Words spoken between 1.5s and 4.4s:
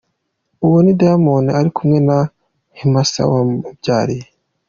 ari kumwe na Himasa wamubyariye.